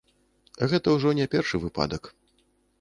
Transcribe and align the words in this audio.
Гэта 0.71 0.87
ўжо 0.95 1.13
не 1.21 1.29
першы 1.37 1.63
выпадак. 1.69 2.13